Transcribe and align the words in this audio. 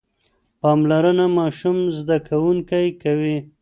پاملرنه 0.61 1.25
ماشوم 1.37 1.77
زده 1.97 2.17
کوونکی 2.27 2.87
کوي. 3.01 3.37